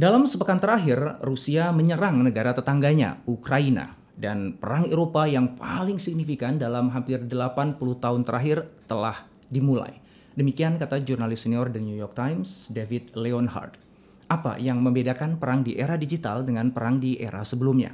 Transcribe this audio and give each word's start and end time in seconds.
Dalam 0.00 0.24
sepekan 0.24 0.56
terakhir, 0.56 1.20
Rusia 1.20 1.76
menyerang 1.76 2.24
negara 2.24 2.56
tetangganya, 2.56 3.20
Ukraina. 3.28 4.00
Dan 4.16 4.56
perang 4.56 4.88
Eropa 4.88 5.28
yang 5.28 5.60
paling 5.60 6.00
signifikan 6.00 6.56
dalam 6.56 6.88
hampir 6.88 7.20
80 7.20 7.76
tahun 7.76 8.24
terakhir 8.24 8.64
telah 8.88 9.28
dimulai. 9.52 10.00
Demikian 10.32 10.80
kata 10.80 11.04
jurnalis 11.04 11.44
senior 11.44 11.68
The 11.68 11.84
New 11.84 11.92
York 11.92 12.16
Times, 12.16 12.72
David 12.72 13.12
Leonhardt. 13.12 13.76
Apa 14.24 14.56
yang 14.56 14.80
membedakan 14.80 15.36
perang 15.36 15.60
di 15.60 15.76
era 15.76 16.00
digital 16.00 16.48
dengan 16.48 16.72
perang 16.72 16.96
di 16.96 17.20
era 17.20 17.44
sebelumnya? 17.44 17.92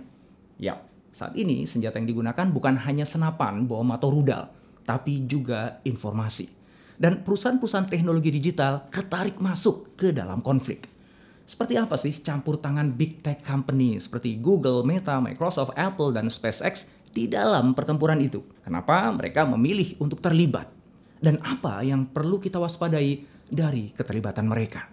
Ya, 0.62 0.78
saat 1.10 1.34
ini 1.34 1.66
senjata 1.66 1.98
yang 1.98 2.06
digunakan 2.06 2.46
bukan 2.54 2.86
hanya 2.86 3.02
senapan, 3.02 3.66
bom, 3.66 3.90
atau 3.90 4.14
rudal, 4.14 4.54
tapi 4.86 5.26
juga 5.26 5.82
informasi. 5.82 6.54
Dan 7.02 7.26
perusahaan-perusahaan 7.26 7.90
teknologi 7.90 8.30
digital 8.30 8.86
ketarik 8.94 9.42
masuk 9.42 9.98
ke 9.98 10.14
dalam 10.14 10.38
konflik. 10.38 10.94
Seperti 11.46 11.78
apa 11.78 11.94
sih 11.94 12.10
campur 12.26 12.58
tangan 12.58 12.90
big 12.90 13.22
tech 13.22 13.38
company 13.38 14.02
seperti 14.02 14.42
Google, 14.42 14.82
Meta, 14.82 15.22
Microsoft, 15.22 15.78
Apple, 15.78 16.10
dan 16.10 16.26
SpaceX 16.26 16.90
di 17.14 17.30
dalam 17.30 17.70
pertempuran 17.70 18.18
itu? 18.18 18.42
Kenapa 18.66 19.14
mereka 19.14 19.46
memilih 19.46 19.94
untuk 20.02 20.18
terlibat? 20.18 20.66
Dan 21.22 21.38
apa 21.46 21.86
yang 21.86 22.10
perlu 22.10 22.42
kita 22.42 22.58
waspadai 22.58 23.22
dari 23.46 23.94
keterlibatan 23.94 24.50
mereka? 24.50 24.90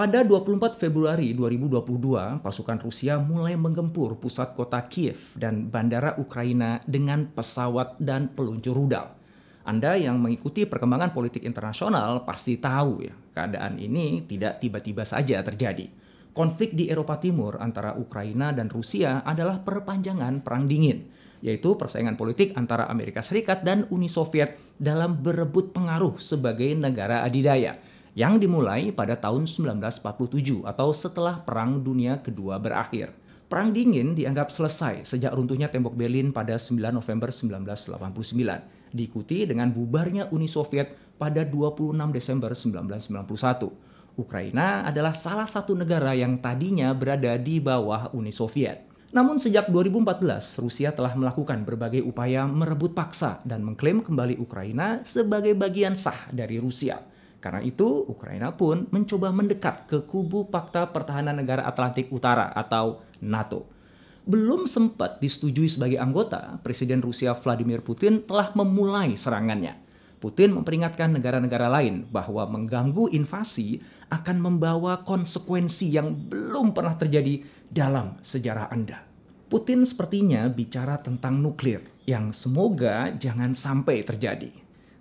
Pada 0.00 0.24
24 0.24 0.80
Februari 0.80 1.36
2022, 1.36 2.40
pasukan 2.40 2.78
Rusia 2.80 3.20
mulai 3.20 3.52
menggempur 3.52 4.16
pusat 4.16 4.56
kota 4.56 4.80
Kiev 4.88 5.36
dan 5.36 5.68
bandara 5.68 6.16
Ukraina 6.16 6.80
dengan 6.88 7.28
pesawat 7.28 8.00
dan 8.00 8.32
peluncur 8.32 8.72
rudal. 8.72 9.12
Anda 9.60 10.00
yang 10.00 10.16
mengikuti 10.16 10.64
perkembangan 10.64 11.12
politik 11.12 11.44
internasional 11.44 12.24
pasti 12.24 12.56
tahu 12.56 13.04
ya, 13.04 13.12
keadaan 13.12 13.76
ini 13.76 14.24
tidak 14.24 14.64
tiba-tiba 14.64 15.04
saja 15.04 15.36
terjadi. 15.44 15.92
Konflik 16.32 16.72
di 16.72 16.88
Eropa 16.88 17.20
Timur 17.20 17.60
antara 17.60 17.92
Ukraina 17.92 18.56
dan 18.56 18.72
Rusia 18.72 19.20
adalah 19.20 19.60
perpanjangan 19.60 20.40
perang 20.40 20.64
dingin, 20.64 21.12
yaitu 21.44 21.76
persaingan 21.76 22.16
politik 22.16 22.56
antara 22.56 22.88
Amerika 22.88 23.20
Serikat 23.20 23.68
dan 23.68 23.84
Uni 23.92 24.08
Soviet 24.08 24.56
dalam 24.80 25.20
berebut 25.20 25.76
pengaruh 25.76 26.16
sebagai 26.16 26.72
negara 26.72 27.20
adidaya 27.20 27.89
yang 28.18 28.42
dimulai 28.42 28.90
pada 28.90 29.14
tahun 29.14 29.46
1947 29.46 30.66
atau 30.66 30.88
setelah 30.90 31.42
Perang 31.42 31.78
Dunia 31.82 32.18
Kedua 32.18 32.58
berakhir. 32.58 33.14
Perang 33.50 33.74
dingin 33.74 34.14
dianggap 34.14 34.54
selesai 34.54 35.02
sejak 35.02 35.34
runtuhnya 35.34 35.66
tembok 35.66 35.98
Berlin 35.98 36.30
pada 36.30 36.54
9 36.54 36.94
November 36.94 37.34
1989, 37.34 38.94
diikuti 38.94 39.42
dengan 39.42 39.74
bubarnya 39.74 40.30
Uni 40.30 40.46
Soviet 40.46 40.94
pada 41.18 41.42
26 41.42 41.98
Desember 42.14 42.54
1991. 42.54 43.90
Ukraina 44.14 44.86
adalah 44.86 45.14
salah 45.14 45.50
satu 45.50 45.74
negara 45.74 46.14
yang 46.14 46.38
tadinya 46.38 46.94
berada 46.94 47.34
di 47.38 47.58
bawah 47.58 48.14
Uni 48.14 48.30
Soviet. 48.30 48.86
Namun 49.10 49.42
sejak 49.42 49.66
2014, 49.74 50.62
Rusia 50.62 50.94
telah 50.94 51.18
melakukan 51.18 51.66
berbagai 51.66 52.06
upaya 52.06 52.46
merebut 52.46 52.94
paksa 52.94 53.42
dan 53.42 53.66
mengklaim 53.66 54.06
kembali 54.06 54.38
Ukraina 54.38 55.02
sebagai 55.02 55.58
bagian 55.58 55.98
sah 55.98 56.30
dari 56.30 56.62
Rusia. 56.62 57.09
Karena 57.40 57.64
itu, 57.64 58.04
Ukraina 58.04 58.52
pun 58.52 58.84
mencoba 58.92 59.32
mendekat 59.32 59.88
ke 59.88 60.04
kubu 60.04 60.44
Fakta 60.52 60.92
Pertahanan 60.92 61.40
Negara 61.40 61.64
Atlantik 61.64 62.12
Utara 62.12 62.52
atau 62.52 63.00
NATO. 63.24 63.64
Belum 64.28 64.68
sempat 64.68 65.18
disetujui 65.18 65.66
sebagai 65.66 65.96
anggota, 65.96 66.60
Presiden 66.60 67.00
Rusia 67.00 67.32
Vladimir 67.32 67.80
Putin 67.80 68.20
telah 68.28 68.52
memulai 68.52 69.16
serangannya. 69.16 69.80
Putin 70.20 70.52
memperingatkan 70.52 71.16
negara-negara 71.16 71.72
lain 71.72 72.04
bahwa 72.12 72.44
mengganggu 72.44 73.08
invasi 73.08 73.80
akan 74.12 74.36
membawa 74.36 75.00
konsekuensi 75.00 75.96
yang 75.96 76.12
belum 76.12 76.76
pernah 76.76 76.92
terjadi 77.00 77.40
dalam 77.72 78.20
sejarah 78.20 78.68
Anda. 78.68 79.00
Putin 79.48 79.88
sepertinya 79.88 80.44
bicara 80.52 81.00
tentang 81.00 81.40
nuklir 81.40 81.82
yang 82.04 82.36
semoga 82.36 83.16
jangan 83.16 83.56
sampai 83.56 84.04
terjadi. 84.04 84.52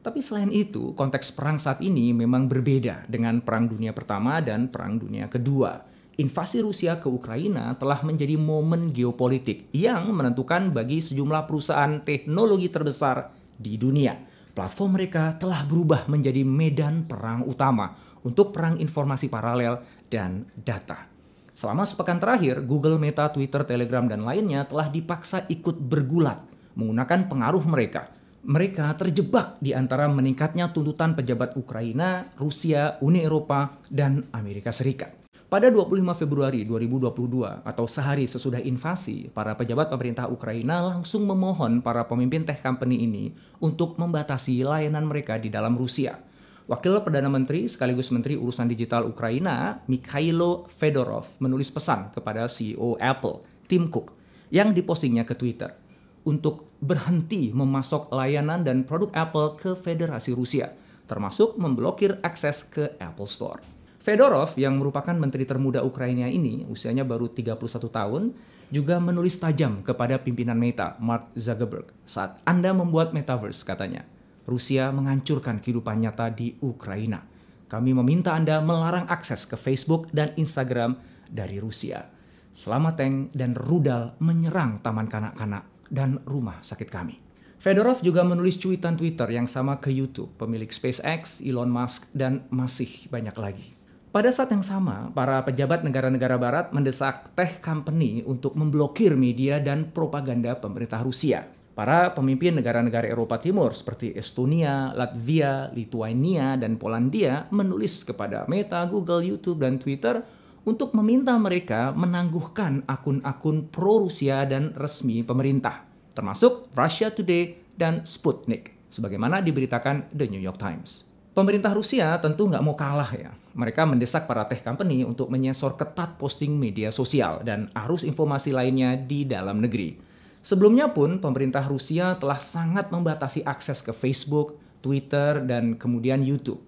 Tapi 0.09 0.25
selain 0.25 0.49
itu, 0.49 0.97
konteks 0.97 1.37
perang 1.37 1.61
saat 1.61 1.85
ini 1.85 2.17
memang 2.17 2.49
berbeda 2.49 3.05
dengan 3.05 3.45
Perang 3.45 3.69
Dunia 3.69 3.93
Pertama 3.93 4.41
dan 4.41 4.65
Perang 4.65 4.97
Dunia 4.97 5.29
Kedua. 5.29 5.85
Invasi 6.17 6.65
Rusia 6.65 6.97
ke 6.97 7.05
Ukraina 7.05 7.77
telah 7.77 8.01
menjadi 8.01 8.33
momen 8.33 8.89
geopolitik 8.89 9.69
yang 9.69 10.09
menentukan 10.09 10.73
bagi 10.73 10.97
sejumlah 10.97 11.45
perusahaan 11.45 12.01
teknologi 12.01 12.73
terbesar 12.73 13.29
di 13.53 13.77
dunia. 13.77 14.17
Platform 14.57 14.97
mereka 14.97 15.37
telah 15.37 15.61
berubah 15.61 16.09
menjadi 16.09 16.41
medan 16.41 17.05
perang 17.05 17.45
utama 17.45 17.93
untuk 18.25 18.49
perang 18.49 18.81
informasi 18.81 19.29
paralel 19.29 19.77
dan 20.09 20.49
data. 20.57 21.05
Selama 21.53 21.85
sepekan 21.85 22.17
terakhir, 22.17 22.65
Google, 22.65 22.97
Meta, 22.97 23.29
Twitter, 23.29 23.61
Telegram, 23.61 24.09
dan 24.09 24.25
lainnya 24.25 24.65
telah 24.65 24.89
dipaksa 24.89 25.45
ikut 25.53 25.77
bergulat 25.77 26.41
menggunakan 26.73 27.29
pengaruh 27.29 27.61
mereka 27.69 28.09
mereka 28.43 28.87
terjebak 28.95 29.59
di 29.59 29.75
antara 29.75 30.07
meningkatnya 30.07 30.71
tuntutan 30.71 31.11
pejabat 31.11 31.59
Ukraina, 31.59 32.31
Rusia, 32.39 32.95
Uni 33.03 33.23
Eropa, 33.23 33.75
dan 33.91 34.23
Amerika 34.31 34.71
Serikat. 34.71 35.19
Pada 35.49 35.65
25 35.73 36.13
Februari 36.13 36.61
2022 36.61 37.65
atau 37.65 37.85
sehari 37.89 38.29
sesudah 38.29 38.61
invasi, 38.61 39.33
para 39.33 39.57
pejabat 39.57 39.89
pemerintah 39.89 40.29
Ukraina 40.29 40.77
langsung 40.93 41.25
memohon 41.25 41.81
para 41.81 42.05
pemimpin 42.05 42.45
tech 42.45 42.61
company 42.61 43.01
ini 43.01 43.33
untuk 43.57 43.97
membatasi 43.97 44.61
layanan 44.61 45.09
mereka 45.09 45.41
di 45.41 45.49
dalam 45.49 45.73
Rusia. 45.73 46.21
Wakil 46.69 47.01
Perdana 47.01 47.33
Menteri 47.33 47.65
sekaligus 47.65 48.13
Menteri 48.13 48.37
Urusan 48.37 48.69
Digital 48.69 49.09
Ukraina, 49.09 49.81
Mikhailo 49.89 50.69
Fedorov, 50.69 51.41
menulis 51.41 51.73
pesan 51.73 52.13
kepada 52.13 52.45
CEO 52.45 52.93
Apple, 53.01 53.41
Tim 53.65 53.89
Cook, 53.89 54.13
yang 54.53 54.69
dipostingnya 54.69 55.25
ke 55.25 55.33
Twitter 55.33 55.88
untuk 56.23 56.69
berhenti 56.79 57.51
memasok 57.51 58.11
layanan 58.15 58.63
dan 58.63 58.87
produk 58.87 59.11
Apple 59.15 59.59
ke 59.59 59.71
Federasi 59.75 60.31
Rusia, 60.31 60.71
termasuk 61.07 61.59
memblokir 61.59 62.19
akses 62.23 62.63
ke 62.63 62.95
Apple 62.99 63.27
Store. 63.27 63.59
Fedorov 63.99 64.55
yang 64.55 64.79
merupakan 64.79 65.11
menteri 65.11 65.43
termuda 65.43 65.83
Ukraina 65.83 66.31
ini, 66.31 66.63
usianya 66.71 67.03
baru 67.03 67.27
31 67.27 67.59
tahun, 67.91 68.31
juga 68.71 68.95
menulis 69.01 69.35
tajam 69.35 69.83
kepada 69.83 70.21
pimpinan 70.21 70.55
Meta, 70.55 70.95
Mark 71.03 71.35
Zuckerberg, 71.35 71.91
saat 72.07 72.39
Anda 72.47 72.71
membuat 72.71 73.11
metaverse, 73.11 73.67
katanya. 73.67 74.07
Rusia 74.49 74.89
menghancurkan 74.89 75.61
kehidupan 75.61 76.01
nyata 76.01 76.33
di 76.33 76.57
Ukraina. 76.63 77.21
Kami 77.69 77.93
meminta 77.93 78.33
Anda 78.33 78.57
melarang 78.65 79.05
akses 79.05 79.45
ke 79.45 79.53
Facebook 79.53 80.09
dan 80.09 80.33
Instagram 80.41 80.97
dari 81.29 81.61
Rusia. 81.61 82.09
Selama 82.49 82.97
tank 82.97 83.29
dan 83.37 83.53
rudal 83.53 84.17
menyerang 84.17 84.81
taman 84.81 85.05
kanak-kanak 85.05 85.68
dan 85.89 86.21
rumah 86.23 86.61
sakit 86.61 86.89
kami. 86.89 87.19
Fedorov 87.59 87.99
juga 87.99 88.23
menulis 88.23 88.55
cuitan 88.55 88.95
Twitter 88.95 89.27
yang 89.35 89.43
sama 89.43 89.83
ke 89.83 89.91
YouTube, 89.91 90.31
pemilik 90.39 90.71
SpaceX, 90.71 91.43
Elon 91.43 91.67
Musk, 91.67 92.07
dan 92.15 92.47
masih 92.47 93.11
banyak 93.11 93.35
lagi. 93.35 93.75
Pada 94.09 94.31
saat 94.31 94.49
yang 94.49 94.63
sama, 94.63 95.11
para 95.11 95.43
pejabat 95.45 95.85
negara-negara 95.85 96.39
barat 96.39 96.65
mendesak 96.71 97.29
tech 97.35 97.59
company 97.59 98.23
untuk 98.23 98.55
memblokir 98.55 99.13
media 99.13 99.59
dan 99.59 99.91
propaganda 99.91 100.55
pemerintah 100.55 101.03
Rusia. 101.03 101.45
Para 101.77 102.15
pemimpin 102.15 102.55
negara-negara 102.57 103.05
Eropa 103.05 103.37
Timur 103.37 103.75
seperti 103.75 104.15
Estonia, 104.15 104.95
Latvia, 104.95 105.69
Lithuania, 105.75 106.55
dan 106.55 106.79
Polandia 106.79 107.45
menulis 107.53 108.01
kepada 108.07 108.47
Meta, 108.47 108.81
Google, 108.89 109.21
YouTube, 109.23 109.61
dan 109.61 109.77
Twitter 109.77 110.25
untuk 110.67 110.91
meminta 110.97 111.35
mereka 111.39 111.95
menangguhkan 111.95 112.83
akun-akun 112.87 113.71
pro-Rusia 113.71 114.43
dan 114.47 114.75
resmi 114.75 115.23
pemerintah, 115.23 115.87
termasuk 116.11 116.67
Russia 116.75 117.11
Today 117.11 117.59
dan 117.79 118.03
Sputnik, 118.03 118.75
sebagaimana 118.91 119.39
diberitakan 119.39 120.11
The 120.11 120.27
New 120.27 120.41
York 120.43 120.59
Times. 120.59 121.07
Pemerintah 121.31 121.71
Rusia 121.71 122.19
tentu 122.19 122.51
nggak 122.51 122.59
mau 122.65 122.75
kalah 122.75 123.11
ya. 123.15 123.31
Mereka 123.55 123.87
mendesak 123.87 124.27
para 124.27 124.43
tech 124.43 124.59
company 124.59 125.07
untuk 125.07 125.31
menyensor 125.31 125.79
ketat 125.79 126.19
posting 126.19 126.59
media 126.59 126.91
sosial 126.91 127.39
dan 127.47 127.71
arus 127.87 128.03
informasi 128.03 128.51
lainnya 128.51 128.99
di 128.99 129.23
dalam 129.23 129.63
negeri. 129.63 129.95
Sebelumnya 130.43 130.91
pun 130.91 131.19
pemerintah 131.19 131.63
Rusia 131.67 132.15
telah 132.19 132.39
sangat 132.39 132.91
membatasi 132.91 133.43
akses 133.43 133.79
ke 133.79 133.91
Facebook, 133.91 134.59
Twitter, 134.79 135.43
dan 135.43 135.75
kemudian 135.75 136.23
YouTube. 136.23 136.63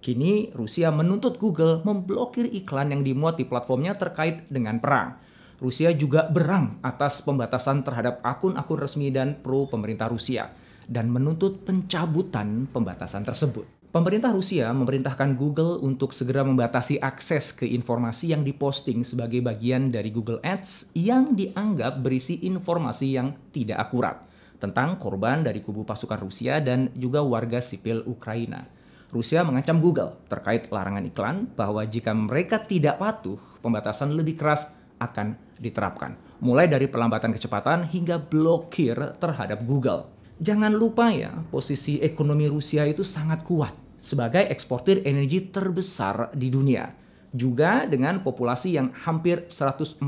Kini 0.00 0.52
Rusia 0.52 0.92
menuntut 0.92 1.40
Google 1.40 1.82
memblokir 1.82 2.46
iklan 2.52 2.92
yang 2.92 3.02
dimuat 3.02 3.40
di 3.40 3.48
platformnya 3.48 3.96
terkait 3.96 4.46
dengan 4.46 4.78
perang. 4.78 5.16
Rusia 5.56 5.88
juga 5.96 6.28
berang 6.28 6.76
atas 6.84 7.24
pembatasan 7.24 7.80
terhadap 7.80 8.20
akun-akun 8.20 8.76
resmi 8.76 9.08
dan 9.08 9.40
pro 9.40 9.64
pemerintah 9.64 10.12
Rusia 10.12 10.52
dan 10.86 11.08
menuntut 11.08 11.64
pencabutan 11.64 12.68
pembatasan 12.70 13.24
tersebut. 13.24 13.64
Pemerintah 13.96 14.28
Rusia 14.28 14.68
memerintahkan 14.76 15.40
Google 15.40 15.80
untuk 15.80 16.12
segera 16.12 16.44
membatasi 16.44 17.00
akses 17.00 17.56
ke 17.56 17.64
informasi 17.64 18.36
yang 18.36 18.44
diposting 18.44 19.00
sebagai 19.00 19.40
bagian 19.40 19.88
dari 19.88 20.12
Google 20.12 20.36
Ads 20.44 20.92
yang 20.92 21.32
dianggap 21.32 22.04
berisi 22.04 22.44
informasi 22.44 23.16
yang 23.16 23.32
tidak 23.56 23.88
akurat 23.88 24.20
tentang 24.60 25.00
korban 25.00 25.40
dari 25.40 25.64
kubu 25.64 25.88
pasukan 25.88 26.20
Rusia 26.20 26.60
dan 26.60 26.92
juga 26.92 27.24
warga 27.24 27.56
sipil 27.56 28.04
Ukraina. 28.04 28.68
Rusia 29.14 29.46
mengancam 29.46 29.78
Google 29.78 30.18
terkait 30.26 30.66
larangan 30.66 31.06
iklan 31.06 31.36
bahwa 31.54 31.86
jika 31.86 32.10
mereka 32.10 32.58
tidak 32.58 32.98
patuh, 32.98 33.38
pembatasan 33.62 34.18
lebih 34.18 34.34
keras 34.34 34.74
akan 34.98 35.38
diterapkan. 35.62 36.18
Mulai 36.42 36.66
dari 36.66 36.90
pelambatan 36.90 37.30
kecepatan 37.32 37.86
hingga 37.86 38.18
blokir 38.18 39.16
terhadap 39.22 39.62
Google. 39.62 40.10
Jangan 40.36 40.74
lupa 40.74 41.08
ya, 41.08 41.32
posisi 41.48 41.96
ekonomi 42.02 42.44
Rusia 42.50 42.84
itu 42.84 43.00
sangat 43.00 43.40
kuat 43.46 43.72
sebagai 44.02 44.44
eksportir 44.52 45.06
energi 45.06 45.48
terbesar 45.48 46.34
di 46.36 46.52
dunia. 46.52 46.92
Juga 47.32 47.88
dengan 47.88 48.20
populasi 48.20 48.76
yang 48.76 48.92
hampir 49.06 49.48
146 49.48 50.02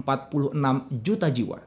juta 1.00 1.28
jiwa. 1.32 1.60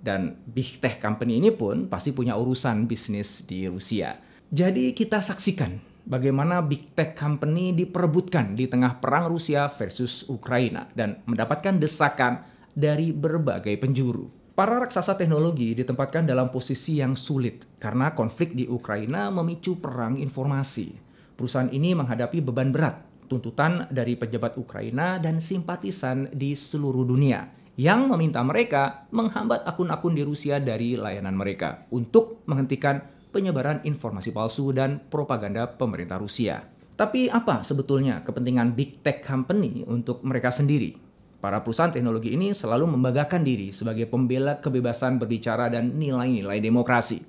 Dan 0.00 0.32
big 0.48 0.80
tech 0.80 0.96
company 0.96 1.38
ini 1.38 1.52
pun 1.52 1.86
pasti 1.86 2.10
punya 2.16 2.34
urusan 2.40 2.88
bisnis 2.88 3.44
di 3.44 3.68
Rusia. 3.68 4.16
Jadi 4.50 4.96
kita 4.96 5.20
saksikan 5.20 5.89
bagaimana 6.06 6.64
big 6.64 6.92
tech 6.92 7.16
company 7.16 7.72
diperebutkan 7.72 8.54
di 8.56 8.68
tengah 8.68 9.00
perang 9.00 9.28
Rusia 9.28 9.68
versus 9.68 10.28
Ukraina 10.28 10.88
dan 10.96 11.20
mendapatkan 11.26 11.76
desakan 11.80 12.44
dari 12.72 13.10
berbagai 13.10 13.76
penjuru. 13.80 14.28
Para 14.54 14.76
raksasa 14.76 15.16
teknologi 15.16 15.72
ditempatkan 15.72 16.28
dalam 16.28 16.52
posisi 16.52 17.00
yang 17.00 17.16
sulit 17.16 17.80
karena 17.80 18.12
konflik 18.12 18.52
di 18.52 18.68
Ukraina 18.68 19.32
memicu 19.32 19.80
perang 19.80 20.20
informasi 20.20 21.10
perusahaan 21.40 21.72
ini 21.72 21.96
menghadapi 21.96 22.44
beban 22.44 22.68
berat, 22.68 23.00
tuntutan 23.24 23.88
dari 23.88 24.20
pejabat 24.20 24.60
Ukraina 24.60 25.16
dan 25.16 25.40
simpatisan 25.40 26.28
di 26.36 26.52
seluruh 26.52 27.08
dunia 27.08 27.48
yang 27.80 28.12
meminta 28.12 28.44
mereka 28.44 29.08
menghambat 29.08 29.64
akun-akun 29.64 30.12
di 30.12 30.20
Rusia 30.20 30.60
dari 30.60 31.00
layanan 31.00 31.32
mereka 31.32 31.88
untuk 31.88 32.44
menghentikan 32.44 33.00
penyebaran 33.30 33.82
informasi 33.86 34.34
palsu 34.34 34.74
dan 34.74 35.00
propaganda 35.08 35.70
pemerintah 35.70 36.18
Rusia. 36.18 36.62
Tapi 36.98 37.32
apa 37.32 37.64
sebetulnya 37.64 38.20
kepentingan 38.20 38.76
big 38.76 39.00
tech 39.00 39.24
company 39.24 39.86
untuk 39.88 40.20
mereka 40.20 40.52
sendiri? 40.52 40.92
Para 41.40 41.64
perusahaan 41.64 41.88
teknologi 41.88 42.36
ini 42.36 42.52
selalu 42.52 42.84
membanggakan 42.92 43.40
diri 43.40 43.72
sebagai 43.72 44.04
pembela 44.04 44.60
kebebasan 44.60 45.16
berbicara 45.16 45.72
dan 45.72 45.96
nilai-nilai 45.96 46.60
demokrasi. 46.60 47.24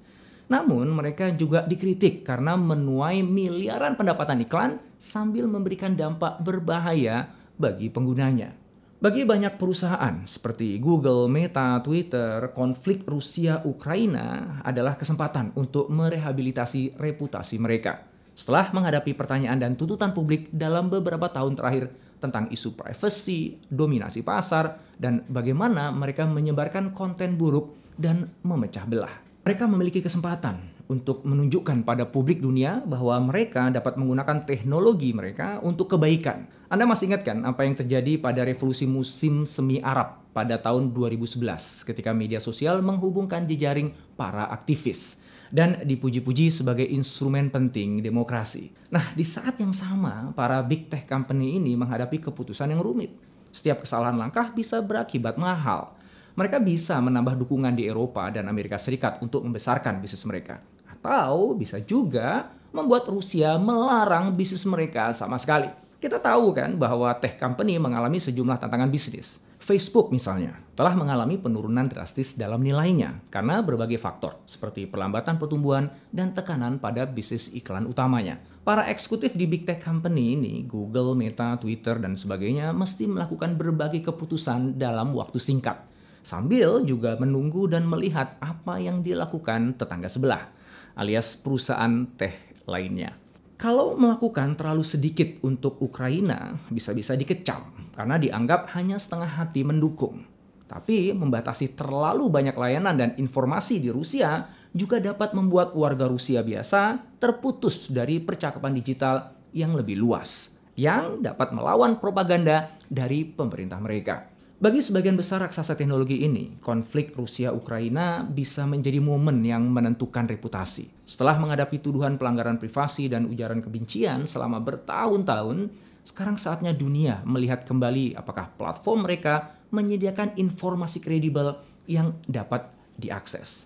Namun 0.51 0.91
mereka 0.91 1.31
juga 1.31 1.63
dikritik 1.63 2.27
karena 2.27 2.59
menuai 2.59 3.23
miliaran 3.23 3.95
pendapatan 3.95 4.43
iklan 4.43 4.83
sambil 4.99 5.47
memberikan 5.47 5.95
dampak 5.95 6.43
berbahaya 6.43 7.31
bagi 7.55 7.87
penggunanya. 7.87 8.60
Bagi 9.01 9.25
banyak 9.25 9.57
perusahaan 9.57 10.29
seperti 10.29 10.77
Google, 10.77 11.25
Meta, 11.25 11.81
Twitter, 11.81 12.53
konflik 12.53 13.01
Rusia-Ukraina 13.09 14.61
adalah 14.61 14.93
kesempatan 14.93 15.57
untuk 15.57 15.89
merehabilitasi 15.89 17.01
reputasi 17.01 17.57
mereka. 17.57 18.05
Setelah 18.37 18.69
menghadapi 18.69 19.17
pertanyaan 19.17 19.57
dan 19.57 19.73
tuntutan 19.73 20.13
publik 20.13 20.53
dalam 20.53 20.93
beberapa 20.93 21.25
tahun 21.33 21.57
terakhir 21.57 21.89
tentang 22.21 22.45
isu 22.53 22.77
privacy, 22.77 23.57
dominasi 23.73 24.21
pasar, 24.21 24.77
dan 25.01 25.25
bagaimana 25.25 25.89
mereka 25.89 26.29
menyebarkan 26.29 26.93
konten 26.93 27.41
buruk 27.41 27.73
dan 27.97 28.29
memecah 28.45 28.85
belah 28.85 29.31
mereka 29.41 29.65
memiliki 29.65 30.01
kesempatan 30.05 30.61
untuk 30.91 31.23
menunjukkan 31.23 31.87
pada 31.87 32.03
publik 32.03 32.43
dunia 32.43 32.83
bahwa 32.83 33.15
mereka 33.23 33.71
dapat 33.71 33.95
menggunakan 33.95 34.43
teknologi 34.43 35.15
mereka 35.15 35.63
untuk 35.63 35.95
kebaikan. 35.95 36.51
Anda 36.67 36.83
masih 36.83 37.15
ingat 37.15 37.23
kan 37.23 37.47
apa 37.47 37.63
yang 37.63 37.79
terjadi 37.79 38.19
pada 38.19 38.43
revolusi 38.43 38.83
musim 38.83 39.47
semi 39.47 39.79
Arab 39.79 40.19
pada 40.35 40.59
tahun 40.59 40.91
2011 40.91 41.87
ketika 41.87 42.11
media 42.11 42.43
sosial 42.43 42.83
menghubungkan 42.83 43.47
jejaring 43.47 43.95
para 44.19 44.51
aktivis 44.51 45.23
dan 45.47 45.79
dipuji-puji 45.87 46.51
sebagai 46.51 46.83
instrumen 46.83 47.47
penting 47.47 48.03
demokrasi. 48.03 48.75
Nah, 48.91 49.15
di 49.15 49.23
saat 49.23 49.59
yang 49.63 49.71
sama, 49.71 50.35
para 50.35 50.59
big 50.59 50.91
tech 50.91 51.07
company 51.07 51.55
ini 51.59 51.75
menghadapi 51.79 52.19
keputusan 52.19 52.71
yang 52.71 52.83
rumit. 52.83 53.15
Setiap 53.51 53.83
kesalahan 53.83 54.15
langkah 54.15 54.51
bisa 54.51 54.79
berakibat 54.79 55.35
mahal 55.35 55.95
mereka 56.31 56.63
bisa 56.63 56.95
menambah 57.03 57.35
dukungan 57.35 57.75
di 57.75 57.91
Eropa 57.91 58.31
dan 58.31 58.47
Amerika 58.47 58.79
Serikat 58.79 59.19
untuk 59.19 59.43
membesarkan 59.43 59.99
bisnis 59.99 60.23
mereka. 60.23 60.63
Atau 61.01 61.57
bisa 61.57 61.81
juga 61.81 62.53
membuat 62.69 63.09
Rusia 63.09 63.57
melarang 63.57 64.37
bisnis 64.37 64.69
mereka 64.69 65.09
sama 65.17 65.41
sekali. 65.41 65.65
Kita 65.97 66.21
tahu 66.21 66.53
kan 66.53 66.77
bahwa 66.77 67.09
tech 67.17 67.41
company 67.41 67.81
mengalami 67.81 68.21
sejumlah 68.21 68.61
tantangan 68.61 68.89
bisnis. 68.93 69.41
Facebook 69.57 70.13
misalnya 70.13 70.57
telah 70.77 70.93
mengalami 70.93 71.37
penurunan 71.37 71.85
drastis 71.89 72.37
dalam 72.37 72.61
nilainya 72.61 73.21
karena 73.33 73.61
berbagai 73.61 73.97
faktor 73.97 74.37
seperti 74.45 74.89
perlambatan 74.89 75.37
pertumbuhan 75.41 75.89
dan 76.13 76.33
tekanan 76.33 76.77
pada 76.77 77.05
bisnis 77.09 77.49
iklan 77.53 77.89
utamanya. 77.89 78.37
Para 78.61 78.85
eksekutif 78.89 79.33
di 79.33 79.49
big 79.49 79.65
tech 79.65 79.81
company 79.81 80.37
ini, 80.37 80.65
Google, 80.69 81.17
Meta, 81.17 81.57
Twitter, 81.57 81.97
dan 81.97 82.13
sebagainya 82.13 82.73
mesti 82.73 83.09
melakukan 83.09 83.57
berbagai 83.57 84.05
keputusan 84.05 84.77
dalam 84.77 85.17
waktu 85.17 85.41
singkat 85.41 85.81
sambil 86.21 86.85
juga 86.85 87.17
menunggu 87.17 87.65
dan 87.65 87.85
melihat 87.85 88.37
apa 88.41 88.77
yang 88.77 89.01
dilakukan 89.01 89.77
tetangga 89.77 90.09
sebelah, 90.09 90.53
alias 90.95 91.39
perusahaan 91.39 92.07
teh 92.17 92.33
lainnya. 92.67 93.15
Kalau 93.61 93.93
melakukan 93.93 94.57
terlalu 94.57 94.81
sedikit 94.81 95.37
untuk 95.45 95.77
Ukraina, 95.85 96.57
bisa-bisa 96.73 97.13
dikecam 97.13 97.93
karena 97.93 98.17
dianggap 98.17 98.73
hanya 98.73 98.97
setengah 98.97 99.29
hati 99.37 99.61
mendukung. 99.61 100.25
Tapi 100.65 101.13
membatasi 101.13 101.77
terlalu 101.77 102.31
banyak 102.31 102.57
layanan 102.57 102.95
dan 102.97 103.09
informasi 103.21 103.77
di 103.77 103.93
Rusia 103.93 104.49
juga 104.71 105.03
dapat 105.03 105.35
membuat 105.35 105.75
warga 105.75 106.07
Rusia 106.07 106.41
biasa 106.41 106.97
terputus 107.19 107.91
dari 107.91 108.23
percakapan 108.23 108.71
digital 108.73 109.35
yang 109.51 109.75
lebih 109.75 109.99
luas, 109.99 110.57
yang 110.79 111.19
dapat 111.19 111.51
melawan 111.51 111.99
propaganda 111.99 112.71
dari 112.87 113.27
pemerintah 113.27 113.83
mereka. 113.83 114.30
Bagi 114.61 114.77
sebagian 114.77 115.17
besar 115.17 115.41
raksasa 115.41 115.73
teknologi 115.73 116.21
ini, 116.21 116.61
konflik 116.61 117.17
Rusia-Ukraina 117.17 118.21
bisa 118.29 118.61
menjadi 118.69 119.01
momen 119.01 119.41
yang 119.41 119.65
menentukan 119.65 120.29
reputasi. 120.29 120.85
Setelah 121.01 121.41
menghadapi 121.41 121.81
tuduhan 121.81 122.21
pelanggaran 122.21 122.61
privasi 122.61 123.09
dan 123.09 123.25
ujaran 123.25 123.57
kebencian 123.57 124.29
selama 124.29 124.61
bertahun-tahun, 124.61 125.65
sekarang 126.05 126.37
saatnya 126.37 126.77
dunia 126.77 127.25
melihat 127.25 127.65
kembali 127.65 128.13
apakah 128.13 128.53
platform 128.53 129.09
mereka 129.09 129.49
menyediakan 129.73 130.37
informasi 130.37 131.01
kredibel 131.01 131.57
yang 131.89 132.13
dapat 132.29 132.69
diakses. 133.01 133.65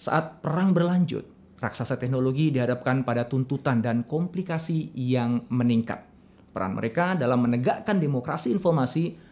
Saat 0.00 0.40
perang 0.40 0.72
berlanjut, 0.72 1.28
raksasa 1.60 2.00
teknologi 2.00 2.48
dihadapkan 2.48 3.04
pada 3.04 3.28
tuntutan 3.28 3.84
dan 3.84 4.00
komplikasi 4.00 4.96
yang 4.96 5.44
meningkat. 5.52 6.08
Peran 6.56 6.72
mereka 6.72 7.20
dalam 7.20 7.44
menegakkan 7.44 8.00
demokrasi 8.00 8.48
informasi 8.48 9.31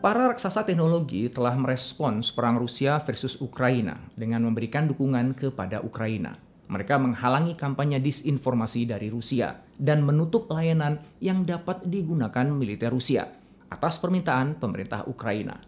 Para 0.00 0.32
raksasa 0.32 0.64
teknologi 0.64 1.28
telah 1.28 1.52
merespons 1.60 2.32
perang 2.32 2.56
Rusia 2.56 2.96
versus 3.04 3.36
Ukraina 3.36 4.00
dengan 4.16 4.40
memberikan 4.48 4.88
dukungan 4.88 5.36
kepada 5.36 5.84
Ukraina. 5.84 6.40
Mereka 6.72 6.96
menghalangi 6.96 7.52
kampanye 7.52 8.00
disinformasi 8.00 8.88
dari 8.88 9.12
Rusia 9.12 9.60
dan 9.76 10.00
menutup 10.00 10.48
layanan 10.48 10.96
yang 11.20 11.44
dapat 11.44 11.84
digunakan 11.84 12.48
militer 12.48 12.88
Rusia 12.88 13.28
atas 13.68 14.00
permintaan 14.00 14.56
pemerintah 14.56 15.04
Ukraina. 15.04 15.60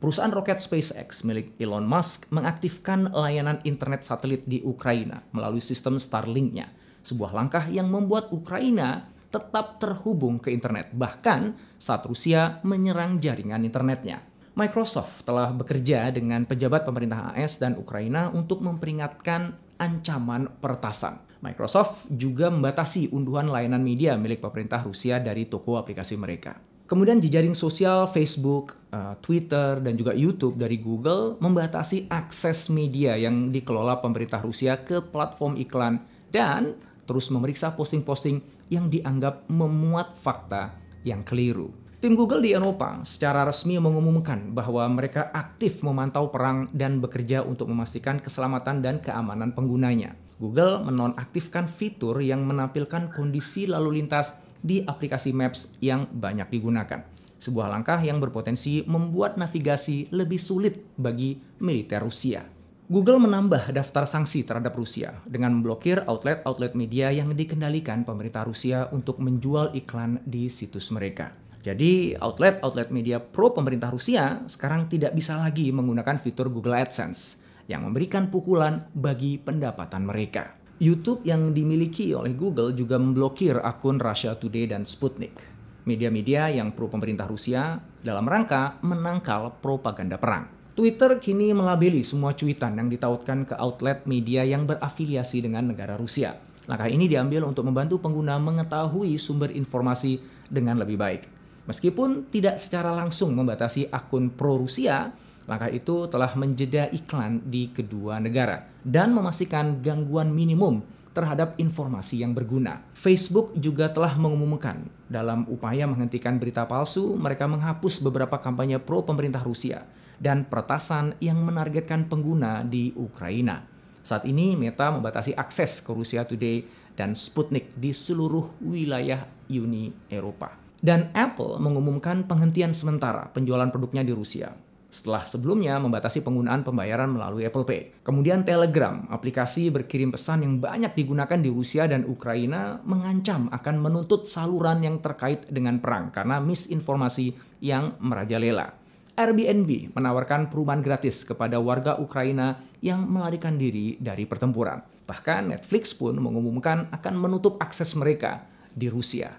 Perusahaan 0.00 0.32
roket 0.32 0.64
SpaceX 0.64 1.20
milik 1.20 1.52
Elon 1.60 1.84
Musk 1.84 2.32
mengaktifkan 2.32 3.12
layanan 3.12 3.60
internet 3.68 4.00
satelit 4.00 4.48
di 4.48 4.64
Ukraina 4.64 5.20
melalui 5.36 5.60
sistem 5.60 6.00
Starlink-nya, 6.00 6.72
sebuah 7.04 7.36
langkah 7.36 7.68
yang 7.68 7.92
membuat 7.92 8.32
Ukraina 8.32 9.12
tetap 9.34 9.82
terhubung 9.82 10.38
ke 10.38 10.54
internet, 10.54 10.94
bahkan 10.94 11.58
saat 11.82 12.06
Rusia 12.06 12.62
menyerang 12.62 13.18
jaringan 13.18 13.66
internetnya. 13.66 14.22
Microsoft 14.54 15.26
telah 15.26 15.50
bekerja 15.50 16.14
dengan 16.14 16.46
pejabat 16.46 16.86
pemerintah 16.86 17.34
AS 17.34 17.58
dan 17.58 17.74
Ukraina 17.74 18.30
untuk 18.30 18.62
memperingatkan 18.62 19.58
ancaman 19.82 20.46
pertasan. 20.62 21.18
Microsoft 21.42 22.06
juga 22.08 22.54
membatasi 22.54 23.10
unduhan 23.10 23.50
layanan 23.50 23.82
media 23.82 24.14
milik 24.14 24.38
pemerintah 24.38 24.86
Rusia 24.86 25.18
dari 25.18 25.50
toko 25.50 25.74
aplikasi 25.74 26.14
mereka. 26.14 26.54
Kemudian 26.86 27.18
jejaring 27.18 27.56
sosial 27.58 28.06
Facebook, 28.06 28.78
eh, 28.94 29.18
Twitter, 29.18 29.82
dan 29.82 29.98
juga 29.98 30.14
YouTube 30.14 30.54
dari 30.54 30.78
Google 30.78 31.34
membatasi 31.42 32.06
akses 32.12 32.70
media 32.70 33.18
yang 33.18 33.50
dikelola 33.50 33.98
pemerintah 33.98 34.38
Rusia 34.38 34.78
ke 34.86 35.02
platform 35.02 35.58
iklan 35.58 35.98
dan 36.30 36.78
terus 37.04 37.30
memeriksa 37.32 37.72
posting-posting 37.72 38.40
yang 38.72 38.88
dianggap 38.88 39.48
memuat 39.48 40.16
fakta 40.16 40.76
yang 41.04 41.22
keliru. 41.22 41.70
Tim 42.04 42.20
Google 42.20 42.44
di 42.44 42.52
Eropa 42.52 43.00
secara 43.08 43.48
resmi 43.48 43.80
mengumumkan 43.80 44.52
bahwa 44.52 44.84
mereka 44.92 45.32
aktif 45.32 45.80
memantau 45.80 46.28
perang 46.28 46.68
dan 46.76 47.00
bekerja 47.00 47.40
untuk 47.40 47.72
memastikan 47.72 48.20
keselamatan 48.20 48.84
dan 48.84 49.00
keamanan 49.00 49.56
penggunanya. 49.56 50.12
Google 50.36 50.84
menonaktifkan 50.84 51.64
fitur 51.64 52.20
yang 52.20 52.44
menampilkan 52.44 53.08
kondisi 53.08 53.64
lalu 53.64 54.04
lintas 54.04 54.44
di 54.60 54.84
aplikasi 54.84 55.32
Maps 55.32 55.72
yang 55.80 56.04
banyak 56.12 56.52
digunakan. 56.52 57.08
Sebuah 57.40 57.72
langkah 57.72 57.96
yang 58.00 58.20
berpotensi 58.20 58.84
membuat 58.84 59.40
navigasi 59.40 60.12
lebih 60.12 60.40
sulit 60.40 60.84
bagi 61.00 61.40
militer 61.60 62.04
Rusia. 62.04 62.53
Google 62.84 63.16
menambah 63.16 63.72
daftar 63.72 64.04
sanksi 64.04 64.44
terhadap 64.44 64.76
Rusia 64.76 65.16
dengan 65.24 65.56
memblokir 65.56 66.04
outlet-outlet 66.04 66.76
media 66.76 67.08
yang 67.08 67.32
dikendalikan 67.32 68.04
pemerintah 68.04 68.44
Rusia 68.44 68.92
untuk 68.92 69.24
menjual 69.24 69.72
iklan 69.72 70.20
di 70.28 70.52
situs 70.52 70.92
mereka. 70.92 71.32
Jadi 71.64 72.12
outlet-outlet 72.12 72.92
media 72.92 73.24
pro 73.24 73.56
pemerintah 73.56 73.88
Rusia 73.88 74.44
sekarang 74.44 74.92
tidak 74.92 75.16
bisa 75.16 75.40
lagi 75.40 75.72
menggunakan 75.72 76.20
fitur 76.20 76.52
Google 76.52 76.76
AdSense 76.76 77.40
yang 77.72 77.88
memberikan 77.88 78.28
pukulan 78.28 78.84
bagi 78.92 79.40
pendapatan 79.40 80.04
mereka. 80.04 80.52
YouTube 80.76 81.24
yang 81.24 81.56
dimiliki 81.56 82.12
oleh 82.12 82.36
Google 82.36 82.76
juga 82.76 83.00
memblokir 83.00 83.64
akun 83.64 83.96
Russia 83.96 84.36
Today 84.36 84.68
dan 84.68 84.84
Sputnik, 84.84 85.40
media-media 85.88 86.52
yang 86.52 86.76
pro 86.76 86.92
pemerintah 86.92 87.24
Rusia 87.24 87.80
dalam 88.04 88.28
rangka 88.28 88.76
menangkal 88.84 89.56
propaganda 89.64 90.20
perang. 90.20 90.53
Twitter 90.74 91.22
kini 91.22 91.54
melabeli 91.54 92.02
semua 92.02 92.34
cuitan 92.34 92.74
yang 92.74 92.90
ditautkan 92.90 93.46
ke 93.46 93.54
outlet 93.62 94.02
media 94.10 94.42
yang 94.42 94.66
berafiliasi 94.66 95.38
dengan 95.38 95.70
negara 95.70 95.94
Rusia. 95.94 96.34
Langkah 96.66 96.90
ini 96.90 97.06
diambil 97.06 97.46
untuk 97.46 97.62
membantu 97.62 98.02
pengguna 98.02 98.42
mengetahui 98.42 99.14
sumber 99.14 99.54
informasi 99.54 100.18
dengan 100.50 100.82
lebih 100.82 100.98
baik. 100.98 101.30
Meskipun 101.70 102.26
tidak 102.26 102.58
secara 102.58 102.90
langsung 102.90 103.38
membatasi 103.38 103.86
akun 103.86 104.34
pro-Rusia, 104.34 105.14
langkah 105.46 105.70
itu 105.70 106.10
telah 106.10 106.34
menjeda 106.34 106.90
iklan 106.90 107.38
di 107.46 107.70
kedua 107.70 108.18
negara 108.18 108.66
dan 108.82 109.14
memastikan 109.14 109.78
gangguan 109.78 110.34
minimum 110.34 110.82
terhadap 111.14 111.54
informasi 111.54 112.26
yang 112.26 112.34
berguna. 112.34 112.82
Facebook 112.98 113.54
juga 113.54 113.94
telah 113.94 114.18
mengumumkan 114.18 114.82
dalam 115.06 115.46
upaya 115.46 115.86
menghentikan 115.86 116.34
berita 116.42 116.66
palsu, 116.66 117.14
mereka 117.14 117.46
menghapus 117.46 118.02
beberapa 118.02 118.42
kampanye 118.42 118.82
pro 118.82 119.06
pemerintah 119.06 119.46
Rusia 119.46 119.86
dan 120.18 120.46
peretasan 120.46 121.18
yang 121.18 121.40
menargetkan 121.42 122.06
pengguna 122.06 122.62
di 122.66 122.94
Ukraina. 122.94 123.64
Saat 124.04 124.28
ini 124.28 124.52
Meta 124.54 124.92
membatasi 124.92 125.32
akses 125.32 125.80
ke 125.80 125.90
Rusia 125.96 126.28
Today 126.28 126.64
dan 126.92 127.16
Sputnik 127.16 127.72
di 127.74 127.90
seluruh 127.90 128.60
wilayah 128.62 129.24
Uni 129.48 129.90
Eropa. 130.12 130.54
Dan 130.84 131.08
Apple 131.16 131.56
mengumumkan 131.56 132.28
penghentian 132.28 132.76
sementara 132.76 133.32
penjualan 133.32 133.72
produknya 133.72 134.04
di 134.04 134.12
Rusia 134.12 134.52
setelah 134.94 135.26
sebelumnya 135.26 135.74
membatasi 135.82 136.22
penggunaan 136.22 136.62
pembayaran 136.62 137.10
melalui 137.10 137.42
Apple 137.42 137.66
Pay. 137.66 138.06
Kemudian 138.06 138.46
Telegram, 138.46 139.02
aplikasi 139.10 139.74
berkirim 139.74 140.14
pesan 140.14 140.46
yang 140.46 140.62
banyak 140.62 140.94
digunakan 140.94 141.34
di 141.34 141.50
Rusia 141.50 141.90
dan 141.90 142.06
Ukraina, 142.06 142.78
mengancam 142.86 143.50
akan 143.50 143.82
menuntut 143.82 144.30
saluran 144.30 144.86
yang 144.86 145.02
terkait 145.02 145.50
dengan 145.50 145.82
perang 145.82 146.14
karena 146.14 146.38
misinformasi 146.38 147.34
yang 147.58 147.98
merajalela. 147.98 148.83
Airbnb 149.14 149.94
menawarkan 149.94 150.50
perumahan 150.50 150.82
gratis 150.82 151.22
kepada 151.22 151.62
warga 151.62 151.94
Ukraina 152.02 152.58
yang 152.82 153.06
melarikan 153.06 153.54
diri 153.54 153.94
dari 154.02 154.26
pertempuran. 154.26 154.82
Bahkan 155.06 155.54
Netflix 155.54 155.94
pun 155.94 156.18
mengumumkan 156.18 156.90
akan 156.90 157.14
menutup 157.14 157.54
akses 157.62 157.94
mereka 157.94 158.42
di 158.74 158.90
Rusia. 158.90 159.30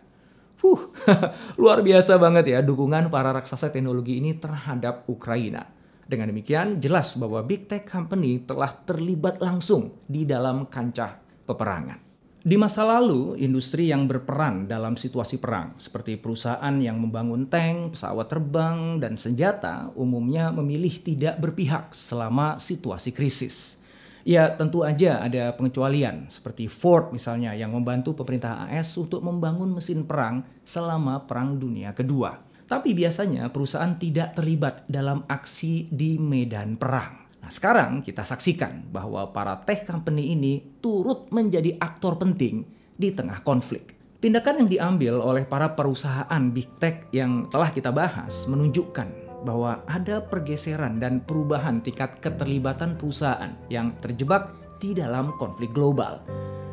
Huh, 0.64 0.96
luar 1.62 1.84
biasa 1.84 2.16
banget 2.16 2.56
ya 2.56 2.60
dukungan 2.64 3.12
para 3.12 3.36
raksasa 3.36 3.70
teknologi 3.76 4.24
ini 4.24 4.40
terhadap 4.40 5.04
Ukraina. 5.12 5.68
Dengan 6.06 6.32
demikian, 6.32 6.80
jelas 6.80 7.18
bahwa 7.20 7.44
big 7.44 7.68
tech 7.68 7.84
company 7.84 8.40
telah 8.48 8.72
terlibat 8.88 9.44
langsung 9.44 10.00
di 10.08 10.24
dalam 10.24 10.72
kancah 10.72 11.18
peperangan. 11.44 12.15
Di 12.46 12.62
masa 12.62 12.86
lalu, 12.86 13.34
industri 13.42 13.90
yang 13.90 14.06
berperan 14.06 14.70
dalam 14.70 14.94
situasi 14.94 15.42
perang, 15.42 15.74
seperti 15.82 16.14
perusahaan 16.14 16.78
yang 16.78 17.02
membangun 17.02 17.50
tank, 17.50 17.98
pesawat 17.98 18.30
terbang, 18.30 19.02
dan 19.02 19.18
senjata, 19.18 19.90
umumnya 19.98 20.54
memilih 20.54 20.94
tidak 21.02 21.42
berpihak 21.42 21.98
selama 21.98 22.62
situasi 22.62 23.18
krisis. 23.18 23.82
Ya 24.22 24.54
tentu 24.54 24.86
aja 24.86 25.26
ada 25.26 25.58
pengecualian 25.58 26.30
seperti 26.30 26.70
Ford 26.70 27.10
misalnya 27.10 27.58
yang 27.58 27.74
membantu 27.74 28.14
pemerintah 28.14 28.70
AS 28.70 28.94
untuk 28.94 29.26
membangun 29.26 29.74
mesin 29.74 30.06
perang 30.06 30.46
selama 30.62 31.26
Perang 31.26 31.58
Dunia 31.58 31.98
Kedua. 31.98 32.38
Tapi 32.70 32.94
biasanya 32.94 33.50
perusahaan 33.50 33.98
tidak 33.98 34.38
terlibat 34.38 34.86
dalam 34.86 35.26
aksi 35.26 35.90
di 35.90 36.22
medan 36.22 36.78
perang. 36.78 37.25
Nah 37.46 37.54
sekarang 37.54 38.02
kita 38.02 38.26
saksikan 38.26 38.90
bahwa 38.90 39.30
para 39.30 39.62
tech 39.70 39.86
company 39.86 40.34
ini 40.34 40.82
turut 40.82 41.30
menjadi 41.30 41.78
aktor 41.78 42.18
penting 42.18 42.66
di 42.98 43.14
tengah 43.14 43.46
konflik. 43.46 43.94
Tindakan 44.18 44.66
yang 44.66 44.70
diambil 44.74 45.22
oleh 45.22 45.46
para 45.46 45.78
perusahaan 45.78 46.42
big 46.50 46.66
tech 46.82 47.06
yang 47.14 47.46
telah 47.46 47.70
kita 47.70 47.94
bahas 47.94 48.50
menunjukkan 48.50 49.06
bahwa 49.46 49.86
ada 49.86 50.26
pergeseran 50.26 50.98
dan 50.98 51.22
perubahan 51.22 51.86
tingkat 51.86 52.18
keterlibatan 52.18 52.98
perusahaan 52.98 53.54
yang 53.70 53.94
terjebak 54.02 54.50
di 54.82 54.98
dalam 54.98 55.30
konflik 55.38 55.70
global. 55.70 56.26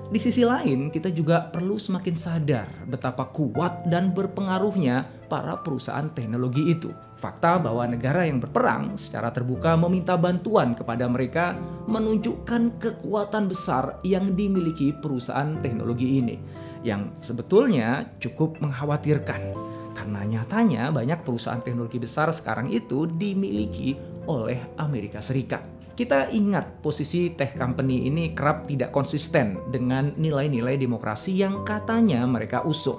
Di 0.08 0.16
sisi 0.16 0.40
lain, 0.40 0.88
kita 0.88 1.12
juga 1.12 1.52
perlu 1.52 1.76
semakin 1.76 2.16
sadar 2.16 2.68
betapa 2.88 3.28
kuat 3.28 3.84
dan 3.92 4.16
berpengaruhnya 4.16 5.04
para 5.28 5.60
perusahaan 5.60 6.08
teknologi 6.16 6.64
itu. 6.72 6.88
Fakta 7.22 7.62
bahwa 7.62 7.86
negara 7.86 8.26
yang 8.26 8.42
berperang 8.42 8.98
secara 8.98 9.30
terbuka 9.30 9.78
meminta 9.78 10.18
bantuan 10.18 10.74
kepada 10.74 11.06
mereka 11.06 11.54
menunjukkan 11.86 12.82
kekuatan 12.82 13.46
besar 13.46 14.02
yang 14.02 14.34
dimiliki 14.34 14.90
perusahaan 14.90 15.54
teknologi 15.62 16.18
ini, 16.18 16.34
yang 16.82 17.14
sebetulnya 17.22 18.10
cukup 18.18 18.58
mengkhawatirkan. 18.58 19.54
Karena 19.94 20.26
nyatanya 20.26 20.90
banyak 20.90 21.22
perusahaan 21.22 21.62
teknologi 21.62 22.02
besar 22.02 22.34
sekarang 22.34 22.74
itu 22.74 23.06
dimiliki 23.06 23.94
oleh 24.26 24.58
Amerika 24.82 25.22
Serikat. 25.22 25.62
Kita 25.94 26.26
ingat 26.26 26.82
posisi 26.82 27.30
tech 27.38 27.54
company 27.54 28.10
ini 28.10 28.34
kerap 28.34 28.66
tidak 28.66 28.90
konsisten 28.90 29.62
dengan 29.70 30.10
nilai-nilai 30.18 30.74
demokrasi 30.74 31.38
yang 31.38 31.62
katanya 31.62 32.26
mereka 32.26 32.66
usung. 32.66 32.98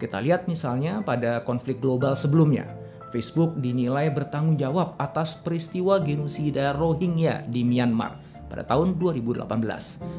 Kita 0.00 0.24
lihat 0.24 0.48
misalnya 0.48 1.04
pada 1.04 1.44
konflik 1.44 1.84
global 1.84 2.16
sebelumnya. 2.16 2.87
Facebook 3.08 3.56
dinilai 3.56 4.12
bertanggung 4.12 4.60
jawab 4.60 4.96
atas 5.00 5.40
peristiwa 5.40 6.00
genosida 6.00 6.76
Rohingya 6.76 7.48
di 7.48 7.64
Myanmar 7.64 8.20
pada 8.48 8.64
tahun 8.64 8.96
2018 8.96 9.44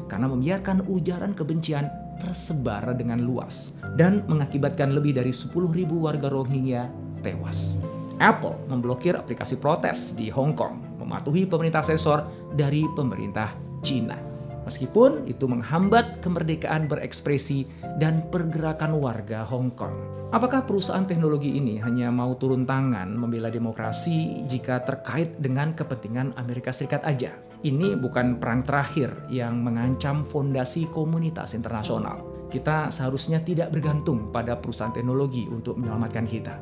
karena 0.06 0.26
membiarkan 0.30 0.86
ujaran 0.86 1.34
kebencian 1.34 1.90
tersebar 2.22 2.94
dengan 2.94 3.18
luas 3.24 3.74
dan 3.98 4.22
mengakibatkan 4.30 4.94
lebih 4.94 5.18
dari 5.18 5.34
10.000 5.34 5.56
warga 5.90 6.28
Rohingya 6.30 6.86
tewas. 7.24 7.80
Apple 8.20 8.68
memblokir 8.68 9.16
aplikasi 9.16 9.56
protes 9.56 10.12
di 10.12 10.28
Hong 10.28 10.52
Kong, 10.52 11.00
mematuhi 11.00 11.48
pemerintah 11.48 11.80
sensor 11.80 12.28
dari 12.52 12.84
pemerintah 12.92 13.56
Cina. 13.80 14.29
Meskipun 14.70 15.26
itu 15.26 15.50
menghambat 15.50 16.22
kemerdekaan 16.22 16.86
berekspresi 16.86 17.66
dan 17.98 18.30
pergerakan 18.30 18.94
warga 19.02 19.42
Hong 19.42 19.74
Kong. 19.74 20.30
Apakah 20.30 20.62
perusahaan 20.62 21.02
teknologi 21.02 21.58
ini 21.58 21.82
hanya 21.82 22.14
mau 22.14 22.38
turun 22.38 22.62
tangan 22.62 23.10
membela 23.10 23.50
demokrasi 23.50 24.46
jika 24.46 24.86
terkait 24.86 25.42
dengan 25.42 25.74
kepentingan 25.74 26.38
Amerika 26.38 26.70
Serikat 26.70 27.02
aja? 27.02 27.34
ini 27.64 27.92
bukan 27.92 28.40
perang 28.40 28.64
terakhir 28.64 29.12
yang 29.28 29.60
mengancam 29.60 30.24
fondasi 30.24 30.88
komunitas 30.88 31.52
internasional. 31.52 32.48
Kita 32.48 32.88
seharusnya 32.90 33.44
tidak 33.44 33.70
bergantung 33.70 34.32
pada 34.32 34.56
perusahaan 34.58 34.90
teknologi 34.90 35.46
untuk 35.46 35.76
menyelamatkan 35.78 36.26
kita. 36.26 36.56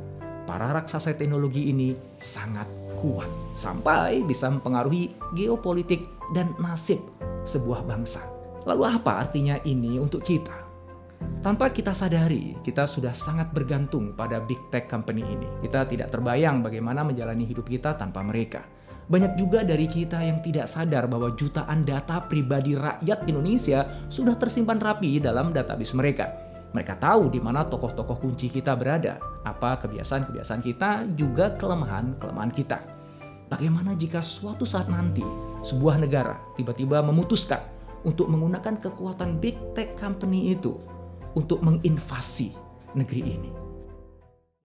Para 0.45 0.73
raksasa 0.73 1.12
teknologi 1.12 1.69
ini 1.69 1.93
sangat 2.17 2.67
kuat 2.97 3.29
sampai 3.53 4.25
bisa 4.25 4.49
mempengaruhi 4.49 5.12
geopolitik 5.37 6.09
dan 6.33 6.57
nasib 6.57 6.99
sebuah 7.45 7.87
bangsa. 7.87 8.25
Lalu 8.66 8.83
apa 8.88 9.23
artinya 9.23 9.59
ini 9.64 9.97
untuk 10.00 10.25
kita? 10.25 10.68
Tanpa 11.38 11.71
kita 11.71 11.95
sadari, 11.95 12.59
kita 12.62 12.87
sudah 12.87 13.14
sangat 13.14 13.54
bergantung 13.54 14.14
pada 14.14 14.42
big 14.42 14.59
tech 14.71 14.90
company 14.90 15.23
ini. 15.23 15.47
Kita 15.62 15.87
tidak 15.87 16.11
terbayang 16.11 16.62
bagaimana 16.62 17.07
menjalani 17.07 17.47
hidup 17.47 17.66
kita 17.66 17.95
tanpa 17.95 18.23
mereka. 18.26 18.66
Banyak 19.09 19.40
juga 19.40 19.64
dari 19.64 19.88
kita 19.88 20.21
yang 20.21 20.45
tidak 20.45 20.68
sadar 20.68 21.09
bahwa 21.09 21.33
jutaan 21.33 21.87
data 21.87 22.21
pribadi 22.28 22.76
rakyat 22.76 23.25
Indonesia 23.25 23.88
sudah 24.12 24.37
tersimpan 24.37 24.76
rapi 24.76 25.16
dalam 25.16 25.54
database 25.54 25.97
mereka. 25.97 26.28
Mereka 26.76 27.00
tahu 27.00 27.33
di 27.33 27.40
mana 27.40 27.64
tokoh-tokoh 27.64 28.21
kunci 28.21 28.52
kita 28.52 28.76
berada, 28.76 29.16
apa 29.49 29.80
kebiasaan-kebiasaan 29.80 30.61
kita, 30.61 31.09
juga 31.16 31.57
kelemahan-kelemahan 31.57 32.52
kita. 32.52 32.98
Bagaimana 33.49 33.97
jika 33.97 34.21
suatu 34.21 34.69
saat 34.69 34.93
nanti 34.93 35.25
sebuah 35.64 35.97
negara 35.97 36.37
tiba-tiba 36.52 37.00
memutuskan 37.00 37.64
untuk 38.05 38.28
menggunakan 38.28 38.76
kekuatan 38.76 39.40
big 39.40 39.57
tech 39.73 39.97
company 39.97 40.52
itu 40.52 40.76
untuk 41.33 41.64
menginvasi 41.64 42.52
negeri 42.93 43.23
ini? 43.25 43.68